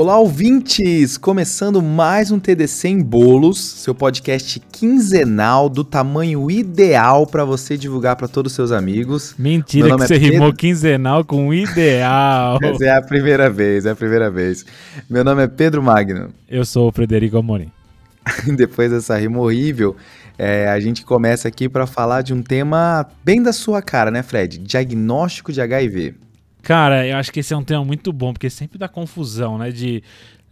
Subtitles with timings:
[0.00, 1.18] Olá, ouvintes!
[1.18, 8.16] Começando mais um TDC em Bolos, seu podcast quinzenal do tamanho ideal para você divulgar
[8.16, 9.34] para todos os seus amigos.
[9.38, 10.32] Mentira que é você Pedro...
[10.32, 12.56] rimou quinzenal com ideal.
[12.62, 14.64] Mas é a primeira vez, é a primeira vez.
[15.06, 16.30] Meu nome é Pedro Magno.
[16.48, 17.70] Eu sou o Frederico Amorim.
[18.56, 19.94] Depois dessa rima horrível,
[20.38, 24.22] é, a gente começa aqui para falar de um tema bem da sua cara, né,
[24.22, 24.60] Fred?
[24.60, 26.14] Diagnóstico de HIV.
[26.62, 29.70] Cara, eu acho que esse é um tema muito bom, porque sempre dá confusão, né?
[29.70, 30.02] De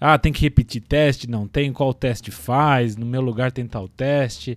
[0.00, 3.88] ah, tem que repetir teste, não tem, qual teste faz, no meu lugar tem tal
[3.88, 4.56] teste.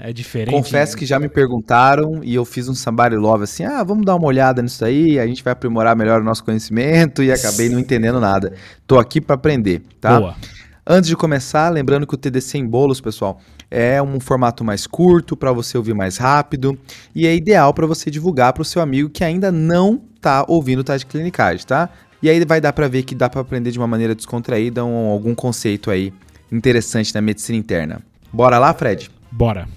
[0.00, 0.54] É diferente.
[0.54, 4.14] Confesso que já me perguntaram e eu fiz um somebody love assim: ah, vamos dar
[4.14, 7.80] uma olhada nisso aí, a gente vai aprimorar melhor o nosso conhecimento e acabei não
[7.80, 8.54] entendendo nada.
[8.86, 10.20] Tô aqui para aprender, tá?
[10.20, 10.36] Boa.
[10.86, 15.36] Antes de começar, lembrando que o TDC em bolos, pessoal, é um formato mais curto
[15.36, 16.78] para você ouvir mais rápido
[17.14, 20.80] e é ideal para você divulgar para o seu amigo que ainda não está ouvindo
[20.80, 21.90] o Tade Clinicagem, tá?
[22.22, 25.08] E aí vai dar para ver que dá para aprender de uma maneira descontraída um,
[25.08, 26.12] algum conceito aí
[26.50, 28.02] interessante na medicina interna.
[28.32, 29.10] Bora lá, Fred?
[29.30, 29.68] Bora.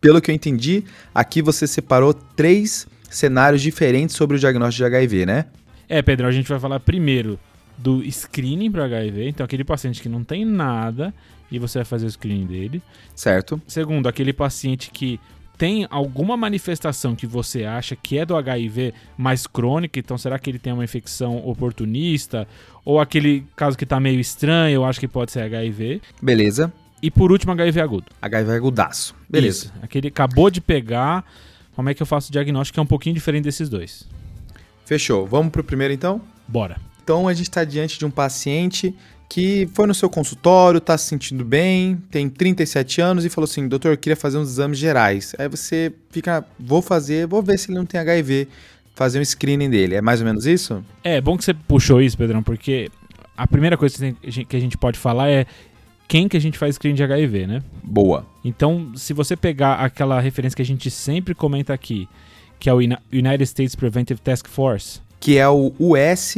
[0.00, 5.26] Pelo que eu entendi, aqui você separou três cenários diferentes sobre o diagnóstico de HIV,
[5.26, 5.44] né?
[5.88, 7.38] É, Pedro, a gente vai falar primeiro
[7.80, 11.14] do screening para HIV, então aquele paciente que não tem nada
[11.50, 12.82] e você vai fazer o screening dele.
[13.14, 13.60] Certo.
[13.66, 15.18] Segundo, aquele paciente que
[15.56, 20.48] tem alguma manifestação que você acha que é do HIV mais crônica, então será que
[20.48, 22.46] ele tem uma infecção oportunista?
[22.84, 26.00] Ou aquele caso que tá meio estranho, eu acho que pode ser HIV.
[26.22, 26.72] Beleza.
[27.02, 28.06] E por último, HIV agudo.
[28.20, 29.14] HIV agudaço.
[29.28, 29.66] Beleza.
[29.66, 29.74] Isso.
[29.82, 31.24] Aquele acabou de pegar.
[31.74, 34.06] Como é que eu faço o diagnóstico que é um pouquinho diferente desses dois?
[34.84, 35.26] Fechou.
[35.26, 36.20] Vamos pro primeiro então?
[36.46, 36.89] Bora.
[37.02, 38.94] Então a gente está diante de um paciente
[39.28, 43.68] que foi no seu consultório, está se sentindo bem, tem 37 anos e falou assim:
[43.68, 45.34] doutor, eu queria fazer uns exames gerais.
[45.38, 48.48] Aí você fica, vou fazer, vou ver se ele não tem HIV,
[48.94, 49.94] fazer um screening dele.
[49.94, 50.84] É mais ou menos isso?
[51.04, 52.90] É, bom que você puxou isso, Pedrão, porque
[53.36, 54.12] a primeira coisa
[54.48, 55.46] que a gente pode falar é
[56.08, 57.62] quem que a gente faz screening de HIV, né?
[57.84, 58.26] Boa.
[58.44, 62.08] Então, se você pegar aquela referência que a gente sempre comenta aqui,
[62.58, 66.34] que é o United States Preventive Task Force, que é o USPSTF,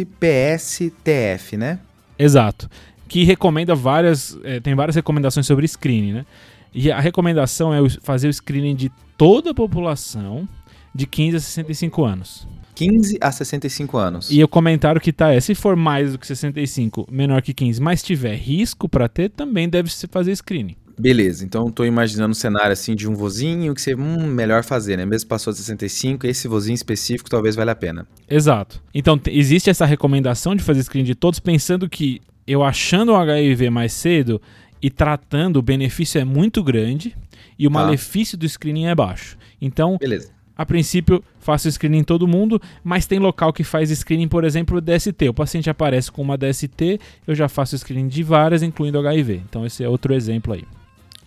[1.56, 1.78] né?
[2.18, 2.68] Exato.
[3.08, 4.36] Que recomenda várias.
[4.42, 6.26] É, tem várias recomendações sobre screening, né?
[6.74, 10.48] E a recomendação é fazer o screening de toda a população
[10.94, 12.48] de 15 a 65 anos.
[12.74, 14.30] 15 a 65 anos.
[14.30, 17.80] E o comentário que tá é: se for mais do que 65, menor que 15,
[17.80, 20.76] mas tiver risco para ter, também deve se fazer screening.
[21.02, 24.96] Beleza, então estou imaginando um cenário assim de um vozinho que você, hum, melhor fazer,
[24.96, 25.04] né?
[25.04, 28.06] Mesmo passou de 65, esse vozinho específico talvez valha a pena.
[28.30, 28.80] Exato.
[28.94, 33.68] Então existe essa recomendação de fazer screen de todos, pensando que eu achando o HIV
[33.68, 34.40] mais cedo
[34.80, 37.16] e tratando, o benefício é muito grande
[37.58, 37.80] e o tá.
[37.80, 39.36] malefício do screening é baixo.
[39.60, 40.30] Então, Beleza.
[40.56, 44.80] A princípio, faço screening em todo mundo, mas tem local que faz screening, por exemplo,
[44.80, 45.28] DST.
[45.28, 49.42] O paciente aparece com uma DST, eu já faço screening de várias, incluindo HIV.
[49.48, 50.62] Então, esse é outro exemplo aí.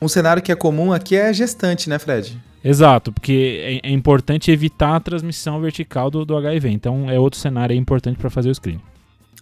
[0.01, 2.37] Um cenário que é comum aqui é gestante, né, Fred?
[2.63, 6.69] Exato, porque é, é importante evitar a transmissão vertical do, do HIV.
[6.69, 8.81] Então é outro cenário importante para fazer o screening.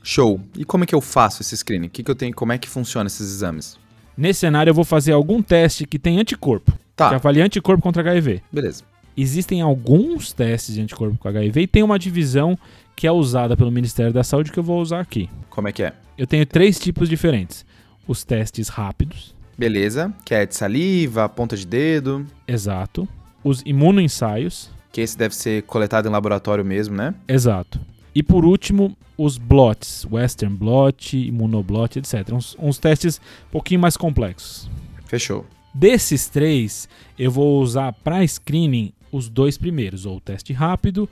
[0.03, 0.41] Show.
[0.57, 1.87] E como é que eu faço esse screening?
[1.87, 3.77] Que que eu tenho, como é que funciona esses exames?
[4.17, 6.73] Nesse cenário eu vou fazer algum teste que tem anticorpo.
[6.95, 7.09] Tá.
[7.09, 8.41] Que avalie anticorpo contra HIV.
[8.51, 8.83] Beleza.
[9.15, 12.57] Existem alguns testes de anticorpo com HIV e tem uma divisão
[12.95, 15.29] que é usada pelo Ministério da Saúde que eu vou usar aqui.
[15.49, 15.93] Como é que é?
[16.17, 17.65] Eu tenho três tipos diferentes.
[18.07, 20.13] Os testes rápidos, Beleza.
[20.25, 22.25] Que é de saliva, ponta de dedo.
[22.47, 23.07] Exato.
[23.43, 24.69] Os imunoensaios.
[24.91, 27.13] Que esse deve ser coletado em laboratório mesmo, né?
[27.27, 27.79] Exato.
[28.13, 32.31] E por último, os blots, Western blot, imunoblot, etc.
[32.33, 34.69] Uns, uns testes um pouquinho mais complexos.
[35.05, 35.45] Fechou.
[35.73, 36.87] Desses três,
[37.17, 41.09] eu vou usar para screening os dois primeiros, ou o teste rápido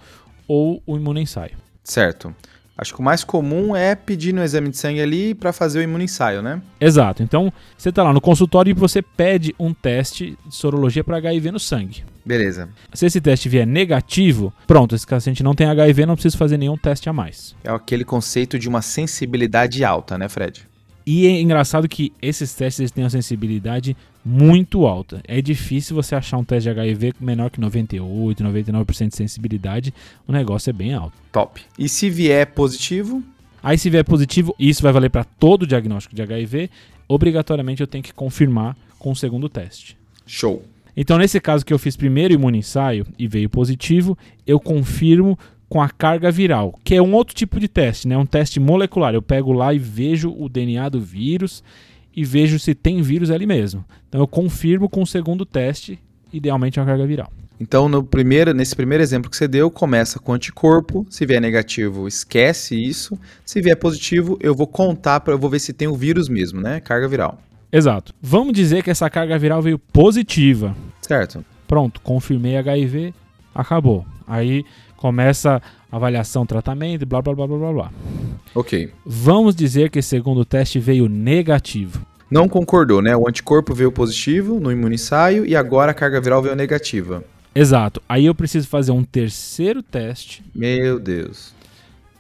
[0.48, 1.56] ou o imunoensaio.
[1.84, 2.36] Certo.
[2.82, 5.82] Acho que o mais comum é pedir no exame de sangue ali para fazer o
[5.84, 6.60] imunoensaio, né?
[6.80, 7.22] Exato.
[7.22, 11.52] Então, você está lá no consultório e você pede um teste de sorologia para HIV
[11.52, 12.04] no sangue.
[12.26, 12.70] Beleza.
[12.92, 16.76] Se esse teste vier negativo, pronto, esse paciente não tem HIV, não precisa fazer nenhum
[16.76, 17.56] teste a mais.
[17.64, 20.68] É aquele conceito de uma sensibilidade alta, né, Fred?
[21.06, 25.22] E é engraçado que esses testes têm uma sensibilidade muito alta.
[25.28, 29.94] É difícil você achar um teste de HIV menor que 98, 99% de sensibilidade.
[30.28, 31.14] O negócio é bem alto.
[31.32, 31.62] Top.
[31.78, 33.24] E se vier positivo?
[33.64, 36.70] Aí se vier positivo, isso vai valer para todo o diagnóstico de HIV,
[37.08, 39.98] obrigatoriamente eu tenho que confirmar com o segundo teste.
[40.26, 40.64] Show.
[40.96, 45.38] Então, nesse caso que eu fiz primeiro imuno ensaio e veio positivo, eu confirmo
[45.72, 48.18] com a carga viral, que é um outro tipo de teste, né?
[48.18, 49.14] Um teste molecular.
[49.14, 51.64] Eu pego lá e vejo o DNA do vírus
[52.14, 53.86] e vejo se tem vírus ali mesmo.
[54.10, 55.98] Então eu confirmo com o segundo teste,
[56.34, 57.32] idealmente uma carga viral.
[57.58, 61.08] Então, no primeiro, nesse primeiro exemplo que você deu, começa com anticorpo.
[61.10, 63.18] Se vier negativo, esquece isso.
[63.46, 66.60] Se vier positivo, eu vou contar para eu vou ver se tem o vírus mesmo,
[66.60, 66.82] né?
[66.82, 67.40] Carga viral.
[67.72, 68.14] Exato.
[68.22, 70.76] Vamos dizer que essa carga viral veio positiva.
[71.02, 71.46] Certo.
[71.66, 73.14] Pronto, confirmei HIV,
[73.56, 74.06] acabou.
[74.28, 74.66] Aí
[75.02, 75.60] começa
[75.92, 77.92] avaliação, tratamento, blá blá blá blá blá blá.
[78.54, 78.92] Ok.
[79.04, 82.06] Vamos dizer que esse segundo teste veio negativo.
[82.30, 83.18] Não concordou, né?
[83.18, 87.24] O anticorpo veio positivo no imunissaio e agora a carga viral veio negativa.
[87.54, 88.02] Exato.
[88.08, 90.44] Aí eu preciso fazer um terceiro teste.
[90.56, 91.54] Meu Deus.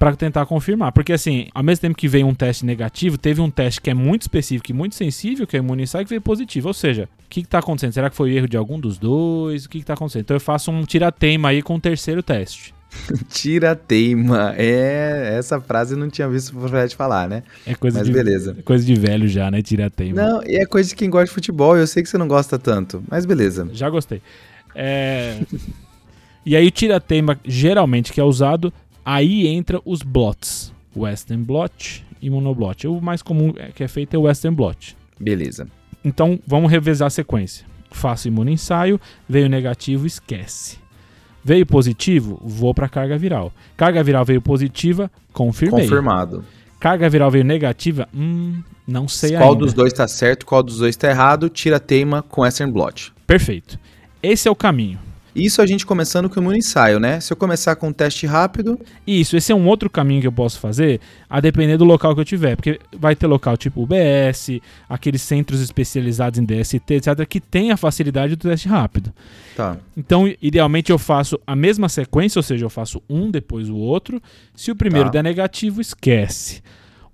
[0.01, 0.92] Para tentar confirmar.
[0.92, 3.94] Porque, assim, ao mesmo tempo que veio um teste negativo, teve um teste que é
[3.94, 6.69] muito específico e muito sensível, que é o imunissai, que veio positivo.
[6.69, 7.94] Ou seja, o que está acontecendo?
[7.94, 9.65] Será que foi erro de algum dos dois?
[9.65, 10.24] O que está acontecendo?
[10.24, 12.74] Então eu faço um tira-teima aí com o terceiro teste.
[13.30, 14.56] Tira-teima.
[14.57, 17.44] É, essa frase eu não tinha visto o Fred falar, né?
[17.68, 18.56] É coisa Mas de, beleza.
[18.57, 19.62] É coisa de velho já, né?
[19.62, 20.19] Tira-teima.
[20.19, 21.77] Não, e é coisa de quem gosta de futebol.
[21.77, 23.69] Eu sei que você não gosta tanto, mas beleza.
[23.71, 24.19] Já gostei.
[24.74, 25.38] É...
[26.44, 28.74] e aí o tira-teima, geralmente, que é usado,
[29.06, 30.74] aí entra os blots.
[30.95, 32.88] Western blot e monoblot.
[32.88, 34.95] O mais comum que é feito é o Western blot.
[35.19, 35.68] Beleza.
[36.03, 37.65] Então, vamos revezar a sequência.
[37.92, 40.77] Faço imunoensaio, veio negativo, esquece.
[41.44, 43.51] Veio positivo, vou para carga viral.
[43.75, 45.83] Carga viral veio positiva, confirmei.
[45.83, 46.44] Confirmado.
[46.80, 49.65] Carga viral veio negativa, hum, não sei qual ainda.
[49.65, 53.13] dos dois está certo, qual dos dois está errado, tira teima com Western blot.
[53.27, 53.80] Perfeito.
[54.21, 55.00] Esse é o caminho.
[55.36, 57.19] Isso a gente começando com o imunoensaio, né?
[57.19, 60.31] Se eu começar com um teste rápido, Isso, esse é um outro caminho que eu
[60.31, 61.00] posso fazer,
[61.30, 62.56] a depender do local que eu tiver.
[62.56, 67.78] Porque vai ter local tipo UBS, aqueles centros especializados em DST, etc., que tem a
[67.78, 69.13] facilidade do teste rápido.
[69.56, 69.78] tá.
[69.95, 74.22] Então, idealmente, eu faço a mesma sequência, ou seja, eu faço um, depois o outro.
[74.56, 75.13] Se o primeiro Tá.
[75.13, 76.62] der negativo, esquece.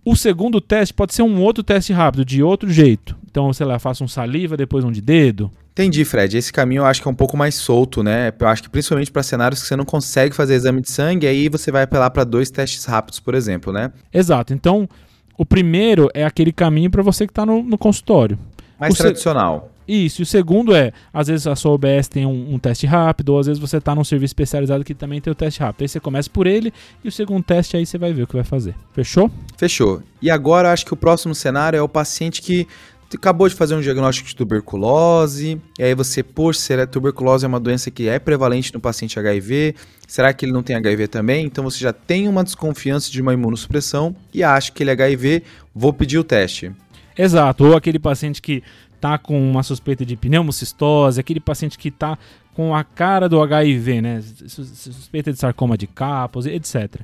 [0.04, 3.16] O segundo teste pode ser um outro teste rápido, de outro jeito.
[3.30, 5.52] Então, sei lá, eu faço um saliva, depois um de dedo.
[5.78, 6.36] Entendi, Fred.
[6.36, 8.34] Esse caminho eu acho que é um pouco mais solto, né?
[8.40, 11.48] Eu acho que principalmente para cenários que você não consegue fazer exame de sangue, aí
[11.50, 13.92] você vai apelar para dois testes rápidos, por exemplo, né?
[14.12, 14.56] Exato.
[14.56, 14.90] Então,
[15.38, 18.40] o primeiro é aquele caminho para você que está no, no consultório.
[18.80, 19.72] Mais O se- tradicional.
[19.88, 23.30] Isso, e o segundo é, às vezes a sua OBS tem um, um teste rápido,
[23.30, 25.84] ou às vezes você está num serviço especializado que também tem o teste rápido.
[25.84, 28.36] Aí você começa por ele e o segundo teste aí você vai ver o que
[28.36, 28.76] vai fazer.
[28.92, 29.32] Fechou?
[29.56, 30.02] Fechou.
[30.22, 32.68] E agora acho que o próximo cenário é o paciente que
[33.16, 37.48] acabou de fazer um diagnóstico de tuberculose, e aí você, por ser a tuberculose é
[37.48, 39.76] uma doença que é prevalente no paciente HIV,
[40.06, 41.46] será que ele não tem HIV também?
[41.46, 45.44] Então você já tem uma desconfiança de uma imunossupressão e acha que ele é HIV,
[45.74, 46.72] vou pedir o teste.
[47.18, 47.66] Exato.
[47.66, 48.62] Ou aquele paciente que
[49.00, 52.18] tá com uma suspeita de pneumocistose, aquele paciente que tá
[52.54, 54.24] com a cara do HIV, né?
[54.48, 57.00] Sus- Suspeita de sarcoma de Kaposi, etc.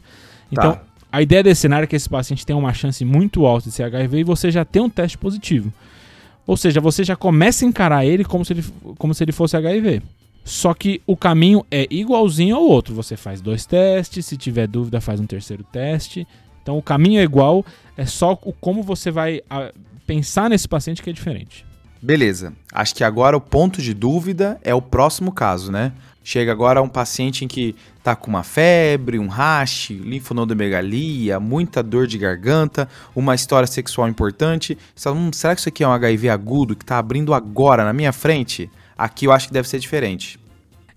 [0.52, 0.82] Então, Tá.
[1.14, 3.84] A ideia desse cenário é que esse paciente tem uma chance muito alta de ser
[3.84, 5.72] HIV e você já tem um teste positivo.
[6.48, 8.66] Ou seja, você já começa a encarar ele como se ele,
[8.98, 10.02] como se ele fosse HIV.
[10.44, 12.96] Só que o caminho é igualzinho ao outro.
[12.96, 16.28] Você faz dois testes, se tiver dúvida, faz um terceiro teste.
[16.64, 17.64] Então o caminho é igual,
[17.96, 19.72] é só o como você vai ah,
[20.08, 21.64] pensar nesse paciente que é diferente.
[22.04, 22.52] Beleza.
[22.74, 25.94] Acho que agora o ponto de dúvida é o próximo caso, né?
[26.22, 27.74] Chega agora um paciente em que
[28.04, 34.78] tá com uma febre, um rash, linfonodomegalia, muita dor de garganta, uma história sexual importante.
[34.94, 37.86] Você fala, hum, será que isso aqui é um HIV agudo que tá abrindo agora
[37.86, 38.70] na minha frente?
[38.98, 40.38] Aqui eu acho que deve ser diferente.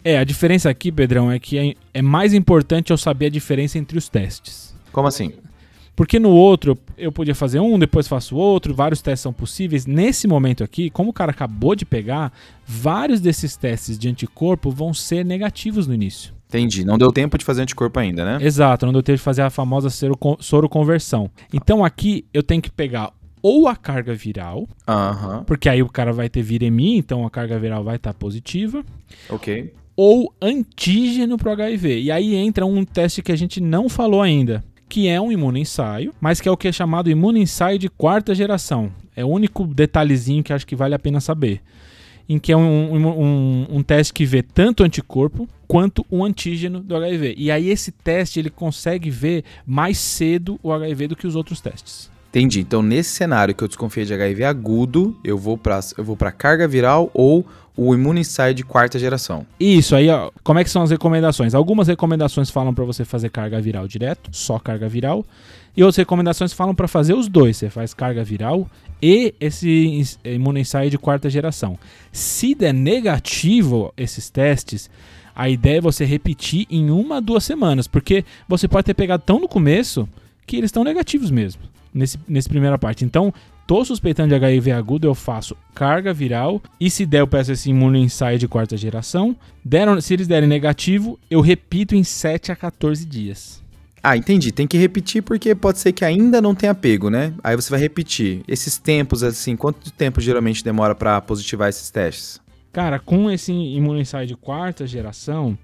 [0.04, 3.78] É, a diferença aqui, Pedrão, é que é, é mais importante eu saber a diferença
[3.78, 4.74] entre os testes.
[4.92, 5.32] Como assim?
[5.96, 9.86] Porque no outro eu podia fazer um, depois faço outro, vários testes são possíveis.
[9.86, 12.30] Nesse momento aqui, como o cara acabou de pegar,
[12.66, 16.34] vários desses testes de anticorpo vão ser negativos no início.
[16.48, 16.84] Entendi.
[16.84, 18.44] Não deu tempo de fazer anticorpo ainda, né?
[18.44, 21.30] Exato, não deu tempo de fazer a famosa soro- soroconversão.
[21.52, 23.10] Então aqui eu tenho que pegar
[23.42, 24.68] ou a carga viral,
[25.46, 28.84] porque aí o cara vai ter viremia, então a carga viral vai estar positiva,
[29.30, 29.72] Ok.
[29.96, 32.00] ou antígeno para o HIV.
[32.02, 36.14] E aí entra um teste que a gente não falou ainda, que é um imunoensaio,
[36.20, 38.90] mas que é o que é chamado imunoensaio de quarta geração.
[39.14, 41.60] É o único detalhezinho que acho que vale a pena saber.
[42.28, 46.24] Em que é um, um, um- um teste que vê tanto o anticorpo quanto o
[46.24, 47.34] antígeno do HIV.
[47.38, 51.60] E aí esse teste ele consegue ver mais cedo o HIV do que os outros
[51.60, 52.10] testes.
[52.36, 52.60] Entendi.
[52.60, 56.30] Então, nesse cenário que eu desconfiei de HIV agudo, eu vou para eu vou para
[56.30, 59.46] carga viral ou o imunoensaio de quarta geração.
[59.58, 61.54] Isso aí, ó, como é que são as recomendações?
[61.54, 65.24] Algumas recomendações falam para você fazer carga viral direto, só carga viral,
[65.74, 67.56] e outras recomendações falam para fazer os dois.
[67.56, 68.68] Você faz carga viral
[69.00, 71.78] e esse imunoensaio de quarta geração.
[72.12, 74.90] Se der negativo esses testes,
[75.34, 79.40] a ideia é você repetir em uma, duas semanas, porque você pode ter pegado tão
[79.40, 80.06] no começo
[80.46, 81.62] que eles estão negativos mesmo,
[81.96, 83.04] nesse, nesse primeira parte.
[83.04, 83.32] Então,
[83.66, 87.70] tô suspeitando de HIV agudo, eu faço carga viral e se der eu peço esse
[87.70, 89.34] imunoensaio de quarta geração.
[89.64, 93.64] Deram, se eles derem negativo, eu repito em 7 a 14 dias.
[94.02, 94.52] Ah, entendi.
[94.52, 97.34] Tem que repetir porque pode ser que ainda não tenha pego, né?
[97.42, 98.42] Aí você vai repetir.
[98.46, 102.40] Esses tempos, assim, quanto tempo geralmente demora para positivar esses testes?
[102.72, 105.58] Cara, com esse imunoensaio de quarta geração,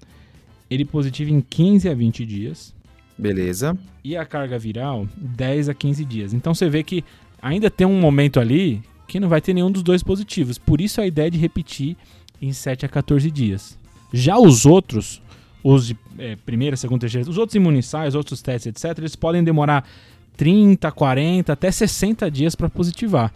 [0.69, 2.73] ele positiva em 15 a 20 dias.
[3.17, 3.77] Beleza.
[4.03, 6.33] E a carga viral, 10 a 15 dias.
[6.33, 7.03] Então você vê que
[7.41, 10.57] ainda tem um momento ali que não vai ter nenhum dos dois positivos.
[10.57, 11.95] Por isso a ideia de repetir
[12.41, 13.77] em 7 a 14 dias.
[14.11, 15.21] Já os outros,
[15.63, 19.87] os de é, primeira, segunda, terceira, os outros imunissais, outros testes, etc., eles podem demorar
[20.35, 23.31] 30, 40, até 60 dias para positivar.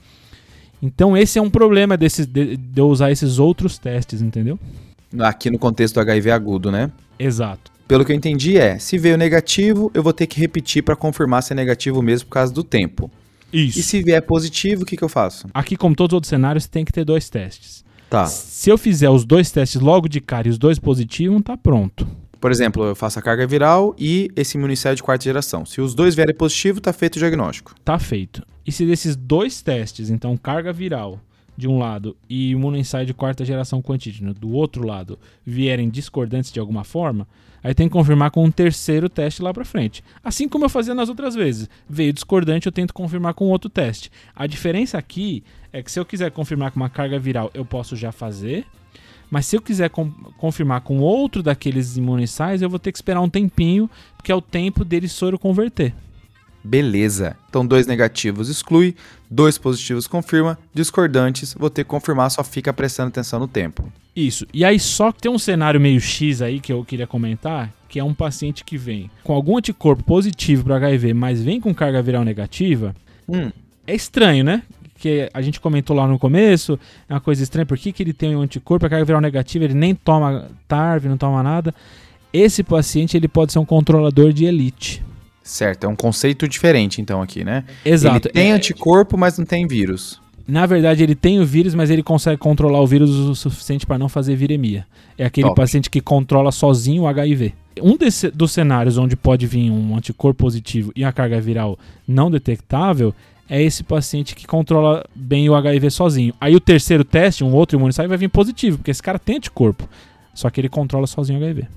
[0.82, 4.60] Então esse é um problema de, de eu usar esses outros testes, entendeu?
[5.20, 6.92] Aqui no contexto do HIV agudo, né?
[7.18, 7.72] Exato.
[7.88, 11.42] Pelo que eu entendi é, se veio negativo, eu vou ter que repetir para confirmar
[11.42, 13.10] se é negativo mesmo por causa do tempo.
[13.52, 13.80] Isso.
[13.80, 15.48] E se vier positivo, o que, que eu faço?
[15.54, 17.86] Aqui, como todos os outros cenários, tem que ter dois testes.
[18.10, 18.26] Tá.
[18.26, 22.06] Se eu fizer os dois testes logo de cara e os dois positivos, tá pronto.
[22.40, 25.66] Por exemplo, eu faço a carga viral e esse imunicéio de quarta geração.
[25.66, 27.74] Se os dois vierem positivo, tá feito o diagnóstico.
[27.84, 28.44] Tá feito.
[28.66, 31.20] E se desses dois testes, então carga viral
[31.58, 36.52] de um lado e imunoensaio de quarta geração com antígeno do outro lado, vierem discordantes
[36.52, 37.28] de alguma forma,
[37.64, 40.04] aí tem que confirmar com um terceiro teste lá para frente.
[40.24, 41.68] Assim como eu fazia nas outras vezes.
[41.90, 44.12] Veio discordante, eu tento confirmar com outro teste.
[44.36, 47.96] A diferença aqui é que se eu quiser confirmar com uma carga viral, eu posso
[47.96, 48.66] já fazer.
[49.30, 53.20] Mas se eu quiser com, confirmar com outro daqueles imunossais, eu vou ter que esperar
[53.20, 55.94] um tempinho, porque é o tempo dele soro converter.
[56.64, 57.36] Beleza.
[57.50, 58.96] Então, dois negativos exclui,
[59.30, 63.92] dois positivos confirma, discordantes, vou ter que confirmar, só fica prestando atenção no tempo.
[64.16, 64.46] Isso.
[64.54, 68.00] E aí, só que tem um cenário meio X aí que eu queria comentar, que
[68.00, 72.02] é um paciente que vem com algum anticorpo positivo para HIV, mas vem com carga
[72.02, 72.96] viral negativa.
[73.30, 73.52] Hum.
[73.86, 74.64] É estranho, né?
[74.98, 78.14] que a gente comentou lá no começo, é uma coisa estranha, por que, que ele
[78.14, 81.74] tem um anticorpo, a carga viral negativa, ele nem toma TARV, não toma nada.
[82.34, 85.04] Esse paciente ele pode ser um controlador de elite.
[85.48, 87.64] Certo, é um conceito diferente então aqui, né?
[87.86, 88.28] Exato.
[88.28, 90.20] Ele tem é, anticorpo, mas não tem vírus.
[90.46, 93.98] Na verdade, ele tem o vírus, mas ele consegue controlar o vírus o suficiente para
[93.98, 94.86] não fazer viremia.
[95.18, 95.56] É aquele Top.
[95.56, 97.54] paciente que controla sozinho o HIV.
[97.82, 102.30] Um desse, dos cenários onde pode vir um anticorpo positivo e a carga viral não
[102.30, 103.16] detectável
[103.50, 106.34] é esse paciente que controla bem o HIV sozinho.
[106.42, 109.88] Aí o terceiro teste, um outro imunossaio, vai vir positivo, porque esse cara tem anticorpo.
[110.34, 111.68] Só que ele controla sozinho o HIV.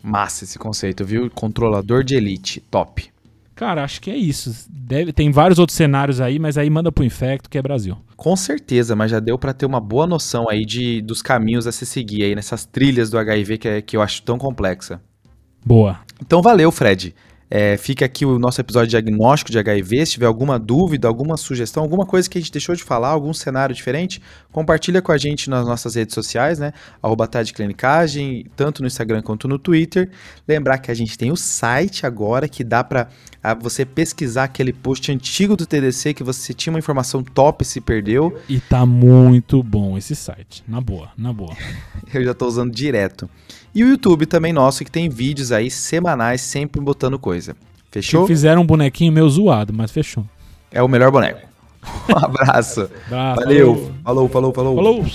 [0.00, 1.28] Massa esse conceito, viu?
[1.28, 3.15] Controlador de elite, top.
[3.56, 4.54] Cara, acho que é isso.
[4.68, 7.96] Deve, tem vários outros cenários aí, mas aí manda pro infecto, que é Brasil.
[8.14, 11.72] Com certeza, mas já deu para ter uma boa noção aí de, dos caminhos a
[11.72, 15.00] se seguir aí nessas trilhas do HIV que, é, que eu acho tão complexa.
[15.64, 15.98] Boa.
[16.20, 17.14] Então valeu, Fred.
[17.50, 20.06] É, fica aqui o nosso episódio de diagnóstico de HIV.
[20.06, 23.32] Se tiver alguma dúvida, alguma sugestão, alguma coisa que a gente deixou de falar, algum
[23.32, 26.72] cenário diferente, compartilha com a gente nas nossas redes sociais, né?
[27.02, 30.10] Arroba Clinicagem, tanto no Instagram quanto no Twitter.
[30.46, 33.08] Lembrar que a gente tem o site agora que dá para
[33.60, 37.80] você pesquisar aquele post antigo do TDC que você tinha uma informação top e se
[37.80, 38.36] perdeu.
[38.48, 40.64] E tá muito bom esse site.
[40.66, 41.54] Na boa, na boa.
[42.12, 43.28] Eu já tô usando direto.
[43.76, 47.54] E o YouTube também nosso, que tem vídeos aí semanais, sempre botando coisa.
[47.90, 48.22] Fechou?
[48.22, 50.24] Que fizeram um bonequinho meio zoado, mas fechou.
[50.70, 51.46] É o melhor boneco.
[52.08, 52.90] Um abraço.
[53.06, 53.94] abraço Valeu.
[54.02, 54.76] Falou, falou, falou.
[54.76, 55.06] Falou.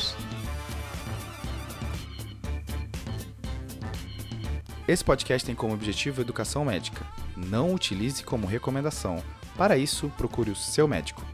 [4.87, 7.03] Esse podcast tem como objetivo educação médica.
[7.35, 9.23] Não utilize como recomendação.
[9.57, 11.25] Para isso, procure o seu médico.